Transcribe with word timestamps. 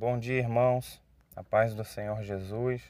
Bom 0.00 0.18
dia, 0.18 0.38
irmãos. 0.38 0.98
A 1.36 1.44
paz 1.44 1.74
do 1.74 1.84
Senhor 1.84 2.22
Jesus. 2.22 2.82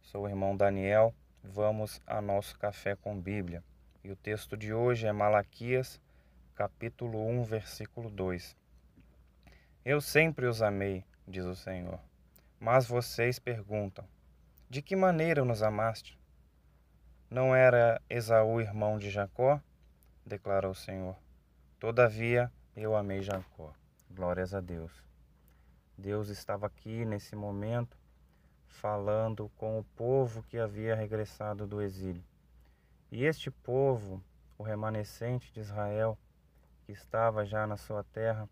Sou 0.00 0.24
o 0.24 0.28
irmão 0.30 0.56
Daniel. 0.56 1.14
Vamos 1.44 2.00
a 2.06 2.22
nosso 2.22 2.58
café 2.58 2.96
com 2.96 3.20
Bíblia. 3.20 3.62
E 4.02 4.10
o 4.10 4.16
texto 4.16 4.56
de 4.56 4.72
hoje 4.72 5.06
é 5.06 5.12
Malaquias, 5.12 6.00
capítulo 6.54 7.22
1, 7.28 7.44
versículo 7.44 8.08
2. 8.08 8.56
Eu 9.84 10.00
sempre 10.00 10.46
os 10.46 10.62
amei, 10.62 11.04
diz 11.28 11.44
o 11.44 11.54
Senhor. 11.54 12.00
Mas 12.58 12.86
vocês 12.86 13.38
perguntam: 13.38 14.08
De 14.70 14.80
que 14.80 14.96
maneira 14.96 15.44
nos 15.44 15.62
amaste? 15.62 16.18
Não 17.28 17.54
era 17.54 18.00
Esaú 18.08 18.58
irmão 18.58 18.98
de 18.98 19.10
Jacó? 19.10 19.60
declarou 20.24 20.70
o 20.70 20.74
Senhor. 20.74 21.14
Todavia 21.78 22.50
eu 22.74 22.96
amei 22.96 23.20
Jacó. 23.20 23.74
Glórias 24.10 24.54
a 24.54 24.62
Deus. 24.62 25.05
Deus 25.96 26.28
estava 26.28 26.66
aqui 26.66 27.04
nesse 27.04 27.34
momento 27.34 27.96
falando 28.68 29.50
com 29.56 29.78
o 29.78 29.84
povo 29.96 30.42
que 30.42 30.58
havia 30.58 30.94
regressado 30.94 31.66
do 31.66 31.80
exílio. 31.80 32.22
E 33.10 33.24
este 33.24 33.50
povo, 33.50 34.22
o 34.58 34.62
remanescente 34.62 35.52
de 35.52 35.60
Israel, 35.60 36.18
que 36.84 36.92
estava 36.92 37.44
já 37.44 37.66
na 37.66 37.76
sua 37.76 38.04
terra, 38.04 38.48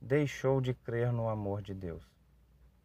deixou 0.00 0.60
de 0.60 0.72
crer 0.72 1.12
no 1.12 1.28
amor 1.28 1.60
de 1.60 1.74
Deus. 1.74 2.04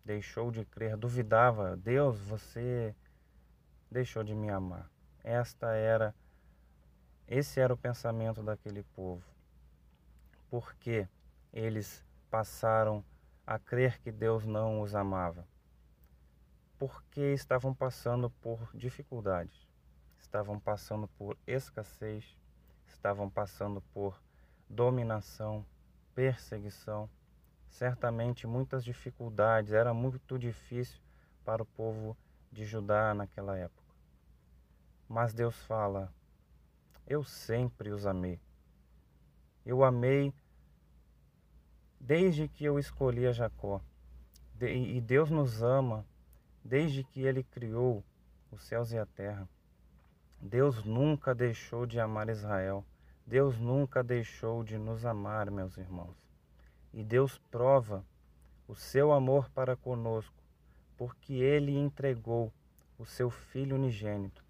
Deixou 0.04 0.52
de 0.52 0.66
crer, 0.66 0.98
duvidava, 0.98 1.78
Deus, 1.78 2.20
você 2.20 2.94
deixou 3.90 4.24
de 4.24 4.36
me 4.36 4.50
amar. 4.50 4.90
Esta 5.24 5.74
era 5.74 6.14
esse 7.28 7.60
era 7.60 7.74
o 7.74 7.78
pensamento 7.78 8.44
daquele 8.44 8.84
povo. 8.84 9.24
Porque 10.50 11.08
eles 11.52 12.06
passaram 12.30 13.04
a 13.46 13.60
crer 13.60 14.00
que 14.00 14.12
Deus 14.12 14.46
não 14.46 14.82
os 14.82 14.96
amava? 14.96 15.48
Porque 16.78 17.34
estavam 17.34 17.74
passando 17.74 18.30
por 18.30 18.70
dificuldades, 18.74 19.68
estavam 20.18 20.60
passando 20.60 21.08
por 21.08 21.38
escassez, 21.46 22.38
estavam 22.88 23.30
passando 23.30 23.82
por 23.94 24.20
dominação, 24.70 25.66
perseguição, 26.14 27.10
certamente 27.70 28.48
muitas 28.48 28.84
dificuldades, 28.84 29.74
era 29.74 29.94
muito 29.94 30.40
difícil 30.40 31.00
para 31.44 31.62
o 31.62 31.66
povo 31.66 32.18
de 32.52 32.66
Judá 32.66 33.14
naquela 33.14 33.58
época. 33.58 33.94
Mas 35.08 35.34
Deus 35.34 35.56
fala: 35.66 36.12
Eu 37.06 37.24
sempre 37.24 37.92
os 37.92 38.06
amei. 38.06 38.40
Eu 39.66 39.84
amei 39.84 40.34
desde 42.06 42.48
que 42.48 42.64
eu 42.64 42.78
escolhi 42.78 43.26
a 43.26 43.32
Jacó. 43.32 43.82
E 44.62 45.02
Deus 45.02 45.32
nos 45.32 45.64
ama 45.64 46.06
desde 46.64 47.04
que 47.04 47.22
Ele 47.22 47.44
criou 47.44 48.04
os 48.52 48.62
céus 48.62 48.92
e 48.92 48.98
a 48.98 49.08
terra. 49.08 49.50
Deus 50.40 50.84
nunca 50.86 51.34
deixou 51.34 51.86
de 51.88 52.00
amar 52.00 52.30
Israel. 52.30 52.86
Deus 53.26 53.58
nunca 53.58 54.04
deixou 54.04 54.64
de 54.64 54.78
nos 54.78 55.04
amar, 55.04 55.50
meus 55.50 55.78
irmãos. 55.78 56.16
E 56.94 57.04
Deus 57.04 57.40
prova 57.50 58.06
o 58.68 58.76
seu 58.76 59.12
amor 59.12 59.50
para 59.50 59.76
conosco, 59.76 60.36
porque 60.96 61.34
ele 61.34 61.76
entregou 61.76 62.54
o 63.00 63.06
seu 63.06 63.32
Filho 63.32 63.76
unigênito, 63.76 64.44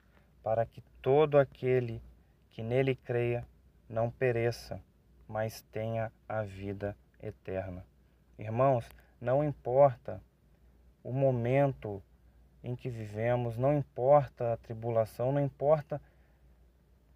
para 0.43 0.65
que 0.65 0.83
todo 1.01 1.37
aquele 1.37 2.01
que 2.49 2.61
nele 2.61 2.95
creia 2.95 3.47
não 3.89 4.11
pereça, 4.11 4.81
mas 5.27 5.61
tenha 5.71 6.11
a 6.27 6.43
vida 6.43 6.95
eterna. 7.27 7.85
Irmãos, 8.37 8.87
não 9.19 9.43
importa 9.43 10.21
o 11.03 11.11
momento 11.11 12.01
em 12.63 12.75
que 12.75 12.89
vivemos, 12.89 13.57
não 13.57 13.77
importa 13.77 14.53
a 14.53 14.57
tribulação, 14.57 15.31
não 15.31 15.41
importa 15.41 16.01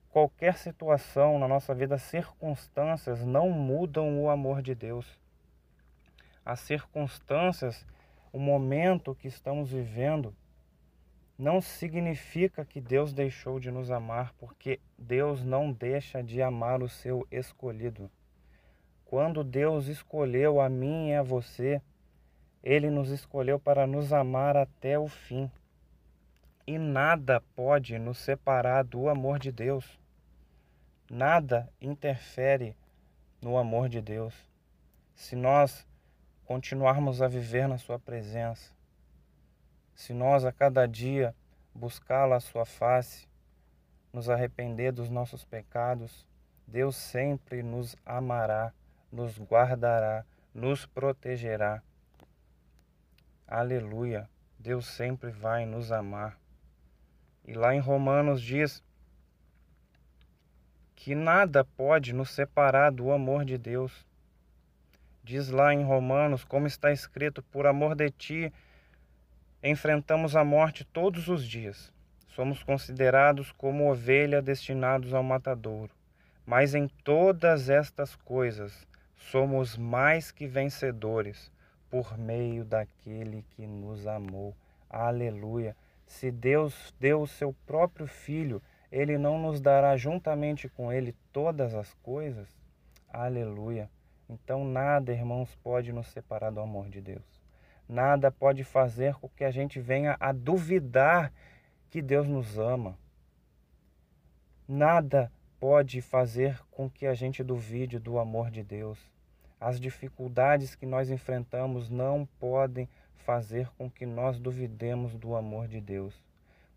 qualquer 0.09 0.58
situação 0.58 1.40
na 1.40 1.48
nossa 1.48 1.74
vida, 1.74 1.98
circunstâncias 1.98 3.25
não 3.25 3.50
mudam 3.50 4.22
o 4.22 4.30
amor 4.30 4.62
de 4.62 4.75
Deus. 4.75 5.19
As 6.46 6.59
circunstâncias, 6.62 7.86
o 8.31 8.40
momento 8.40 9.16
que 9.16 9.28
estamos 9.28 9.72
vivendo, 9.72 10.36
não 11.38 11.62
significa 11.62 12.66
que 12.66 12.81
Deus 12.81 13.14
deixou 13.14 13.59
de 13.59 13.72
nos 13.72 13.90
amar, 13.90 14.34
porque 14.38 14.80
Deus 14.98 15.44
não 15.44 15.72
deixa 15.72 16.22
de 16.22 16.42
amar 16.42 16.84
o 16.84 16.90
seu 16.90 17.25
escolhido. 17.31 18.12
Quando 19.09 19.44
Deus 19.44 19.88
escolheu 19.88 20.62
a 20.62 20.70
mim 20.70 21.09
e 21.09 21.16
a 21.16 21.24
você, 21.24 21.81
Ele 22.62 22.92
nos 22.92 23.09
escolheu 23.09 23.59
para 23.59 23.88
nos 23.88 24.14
amar 24.14 24.56
até 24.56 25.00
o 25.00 25.08
fim. 25.08 25.50
E 26.68 26.78
nada 26.78 27.42
pode 27.56 27.98
nos 27.98 28.19
separar 28.19 28.84
do 28.84 29.09
amor 29.09 29.40
de 29.40 29.52
Deus. 29.52 30.00
Nada 31.09 31.68
interfere 31.81 32.78
no 33.42 33.58
amor 33.58 33.90
de 33.90 34.00
Deus. 34.00 34.36
Se 35.16 35.36
nós 35.36 35.88
continuarmos 36.46 37.19
a 37.19 37.28
viver 37.28 37.68
na 37.68 37.80
Sua 37.80 37.98
presença, 37.98 38.72
se 39.96 40.14
nós 40.14 40.46
a 40.46 40.52
cada 40.52 40.88
dia 40.88 41.36
buscá-la 41.74 42.36
a 42.36 42.40
Sua 42.40 42.64
face, 42.64 43.28
nos 44.14 44.30
arrepender 44.30 44.92
dos 44.92 45.09
nossos 45.09 45.44
pecados, 45.44 46.28
Deus 46.68 46.96
sempre 46.96 47.64
nos 47.64 47.96
amará, 48.06 48.72
nos 49.12 49.40
guardará, 49.40 50.25
nos 50.53 50.86
protegerá. 50.86 51.81
Aleluia! 53.47 54.30
Deus 54.58 54.86
sempre 54.88 55.31
vai 55.31 55.66
nos 55.66 55.92
amar. 55.92 56.38
E 57.46 57.53
lá 57.53 57.74
em 57.74 57.80
Romanos 57.80 58.42
diz 58.42 58.84
que 60.96 61.16
nada 61.16 61.64
pode 61.64 62.14
nos 62.14 62.30
separar 62.31 62.92
do 62.92 63.12
amor 63.12 63.46
de 63.46 63.58
Deus. 63.58 64.06
Diz 65.24 65.50
lá 65.50 65.74
em 65.74 65.84
Romanos, 65.84 66.44
como 66.44 66.68
está 66.68 66.92
escrito: 66.92 67.42
Por 67.42 67.66
amor 67.66 67.96
de 67.96 68.12
ti, 68.12 68.53
enfrentamos 69.64 70.36
a 70.36 70.44
morte 70.44 70.84
todos 70.84 71.30
os 71.30 71.48
dias. 71.48 71.94
Somos 72.28 72.62
considerados 72.64 73.52
como 73.53 73.90
ovelha 73.90 74.42
destinados 74.42 75.14
ao 75.14 75.24
matadouro. 75.24 75.92
Mas 76.46 76.75
em 76.75 76.88
todas 77.03 77.69
estas 77.69 78.16
coisas 78.16 78.88
somos 79.19 79.78
mais 79.78 80.31
que 80.31 80.47
vencedores 80.47 81.52
por 81.90 82.18
meio 82.18 82.66
daquele 82.66 83.46
que 83.52 83.68
nos 83.68 84.07
amou. 84.07 84.56
Aleluia! 84.90 85.75
Se 86.07 86.31
Deus 86.31 86.96
deu 87.00 87.22
o 87.22 87.28
seu 87.28 87.53
próprio 87.68 88.07
Filho 88.07 88.59
ele 88.91 89.18
não 89.18 89.40
nos 89.40 89.62
dará 89.62 89.96
juntamente 89.96 90.68
com 90.68 90.91
ele 90.91 91.16
todas 91.31 91.75
as 91.75 91.94
coisas? 91.96 92.47
Aleluia. 93.07 93.90
Então 94.28 94.66
nada, 94.66 95.12
irmãos, 95.12 95.56
pode 95.63 95.91
nos 95.94 96.07
separar 96.07 96.51
do 96.51 96.59
amor 96.59 96.90
de 96.90 97.01
Deus. 97.01 97.24
Nada 97.88 98.31
pode 98.31 98.63
fazer 98.63 99.16
com 99.16 99.30
que 99.30 99.44
a 99.44 99.51
gente 99.51 99.80
venha 99.80 100.16
a 100.19 100.31
duvidar 100.31 101.31
que 101.90 102.01
Deus 102.01 102.28
nos 102.28 102.57
ama. 102.57 102.97
Nada 104.68 105.31
pode 105.59 106.02
fazer 106.02 106.59
com 106.72 106.90
que 106.90 107.06
a 107.06 107.14
gente 107.14 107.44
duvide 107.44 108.00
do 108.00 108.18
amor 108.18 108.50
de 108.50 108.64
Deus. 108.64 109.00
As 109.59 109.80
dificuldades 109.80 110.75
que 110.75 110.86
nós 110.86 111.09
enfrentamos 111.09 111.90
não 111.90 112.28
podem 112.40 112.88
fazer 113.18 113.69
com 113.78 113.90
que 113.90 114.06
nós 114.06 114.40
duvidemos 114.40 115.16
do 115.16 115.36
amor 115.36 115.68
de 115.68 115.81
Deus 115.81 116.14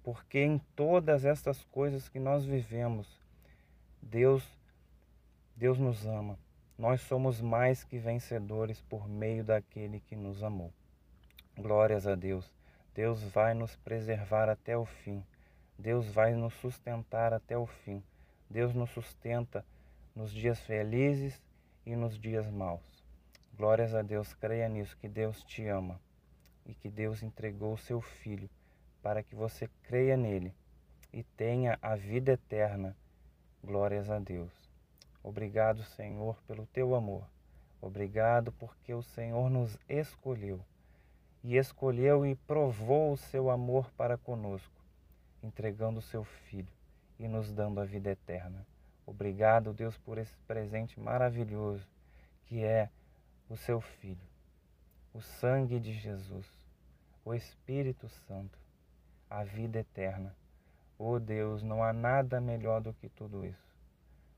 porque 0.02 0.40
em 0.40 0.58
todas 0.74 1.24
estas 1.24 1.62
coisas 1.64 2.08
que 2.08 2.18
nós 2.18 2.44
vivemos, 2.44 3.06
Deus 4.00 4.46
Deus 5.54 5.78
nos 5.78 6.06
ama. 6.06 6.38
Nós 6.76 7.02
somos 7.02 7.40
mais 7.40 7.84
que 7.84 7.98
vencedores 7.98 8.80
por 8.80 9.08
meio 9.08 9.44
daquele 9.44 10.00
que 10.00 10.16
nos 10.16 10.42
amou. 10.42 10.72
Glórias 11.56 12.06
a 12.06 12.14
Deus. 12.14 12.52
Deus 12.94 13.22
vai 13.22 13.54
nos 13.54 13.76
preservar 13.76 14.48
até 14.48 14.76
o 14.76 14.84
fim. 14.84 15.22
Deus 15.78 16.06
vai 16.06 16.34
nos 16.34 16.54
sustentar 16.54 17.32
até 17.32 17.56
o 17.56 17.66
fim. 17.66 18.02
Deus 18.52 18.74
nos 18.74 18.90
sustenta 18.90 19.64
nos 20.14 20.30
dias 20.30 20.60
felizes 20.60 21.40
e 21.86 21.96
nos 21.96 22.18
dias 22.18 22.46
maus. 22.50 23.02
Glórias 23.56 23.94
a 23.94 24.02
Deus. 24.02 24.34
Creia 24.34 24.68
nisso 24.68 24.94
que 24.98 25.08
Deus 25.08 25.42
te 25.42 25.66
ama 25.66 25.98
e 26.66 26.74
que 26.74 26.90
Deus 26.90 27.22
entregou 27.22 27.72
o 27.72 27.78
seu 27.78 28.02
filho 28.02 28.50
para 29.02 29.22
que 29.22 29.34
você 29.34 29.70
creia 29.84 30.18
nele 30.18 30.54
e 31.10 31.22
tenha 31.22 31.78
a 31.80 31.96
vida 31.96 32.32
eterna. 32.32 32.94
Glórias 33.64 34.10
a 34.10 34.18
Deus. 34.18 34.52
Obrigado, 35.22 35.82
Senhor, 35.84 36.36
pelo 36.46 36.66
teu 36.66 36.94
amor. 36.94 37.24
Obrigado 37.80 38.52
porque 38.52 38.92
o 38.92 39.02
Senhor 39.02 39.48
nos 39.48 39.78
escolheu 39.88 40.60
e 41.42 41.56
escolheu 41.56 42.26
e 42.26 42.34
provou 42.34 43.14
o 43.14 43.16
seu 43.16 43.48
amor 43.48 43.90
para 43.96 44.18
conosco, 44.18 44.84
entregando 45.42 46.00
o 46.00 46.02
seu 46.02 46.22
Filho 46.22 46.81
e 47.24 47.28
nos 47.28 47.52
dando 47.52 47.80
a 47.80 47.84
vida 47.84 48.10
eterna. 48.10 48.66
Obrigado, 49.06 49.72
Deus, 49.72 49.96
por 49.98 50.18
esse 50.18 50.36
presente 50.46 50.98
maravilhoso 50.98 51.86
que 52.46 52.62
é 52.62 52.90
o 53.48 53.56
seu 53.56 53.80
Filho. 53.80 54.32
o 55.14 55.20
sangue 55.20 55.78
de 55.78 55.92
Jesus, 55.92 56.46
o 57.22 57.34
Espírito 57.34 58.08
Santo, 58.26 58.58
a 59.28 59.44
vida 59.44 59.78
eterna. 59.78 60.34
Oh 60.98 61.18
Deus, 61.18 61.62
não 61.62 61.84
há 61.84 61.92
nada 61.92 62.40
melhor 62.40 62.80
do 62.80 62.94
que 62.94 63.08
tudo 63.10 63.44
isso. 63.44 63.76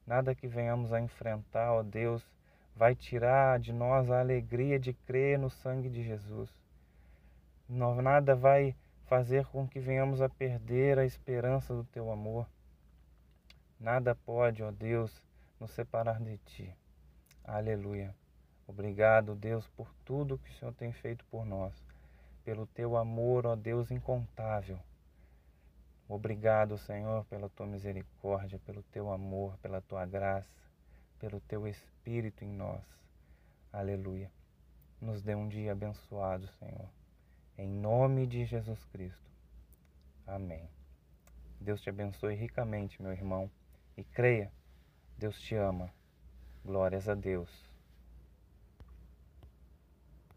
Nada 0.07 0.35
que 0.35 0.49
venhamos 0.49 0.93
a 0.93 1.01
enfrentar, 1.01 1.73
ó 1.73 1.79
oh 1.79 1.83
Deus, 1.83 2.27
vai 2.75 2.95
tirar 2.95 3.61
de 3.61 3.73
nós 3.73 4.11
a 4.11 4.19
alegria 4.19 4.79
de 4.79 4.93
crer 4.93 5.39
no 5.39 5.49
sangue 5.49 5.89
de 5.89 6.03
Jesus. 6.03 6.51
Nada 7.69 8.35
vai 8.35 8.75
fazer 9.07 9.47
com 9.47 9.69
que 9.69 9.79
venhamos 9.79 10.21
a 10.21 10.29
perder 10.29 10.99
a 10.99 11.07
esperança 11.07 11.73
do 11.73 11.85
teu 11.85 12.11
amor. 12.11 12.47
Nada 13.79 14.15
pode, 14.15 14.62
ó 14.62 14.71
Deus, 14.71 15.12
nos 15.61 15.71
separar 15.73 16.21
de 16.21 16.38
ti. 16.38 16.75
Aleluia. 17.44 18.15
Obrigado, 18.67 19.35
Deus, 19.35 19.67
por 19.76 19.93
tudo 20.05 20.38
que 20.38 20.50
o 20.50 20.55
Senhor 20.55 20.73
tem 20.73 20.91
feito 20.93 21.25
por 21.26 21.44
nós, 21.44 21.75
pelo 22.44 22.67
teu 22.67 22.97
amor, 22.97 23.47
ó 23.47 23.55
Deus, 23.55 23.91
incontável. 23.91 24.79
Obrigado, 26.09 26.79
Senhor, 26.79 27.25
pela 27.26 27.49
tua 27.49 27.67
misericórdia, 27.67 28.59
pelo 28.61 28.82
teu 28.85 29.11
amor, 29.11 29.56
pela 29.59 29.81
tua 29.81 30.05
graça, 30.06 30.49
pelo 31.19 31.41
teu 31.41 31.67
Espírito 31.67 32.44
em 32.44 32.53
nós. 32.53 32.82
Aleluia. 33.73 34.31
Nos 35.00 35.23
dê 35.23 35.35
um 35.35 35.49
dia 35.49 35.73
abençoado, 35.73 36.47
Senhor. 36.59 36.88
Em 37.59 37.69
nome 37.69 38.27
de 38.27 38.44
Jesus 38.44 38.82
Cristo. 38.87 39.31
Amém. 40.27 40.69
Deus 41.61 41.81
te 41.81 41.91
abençoe 41.91 42.35
ricamente, 42.35 43.00
meu 43.00 43.12
irmão. 43.12 43.50
E 43.96 44.02
creia, 44.02 44.50
Deus 45.17 45.41
te 45.41 45.56
ama. 45.56 45.93
Glórias 46.64 47.08
a 47.08 47.14
Deus. 47.14 47.74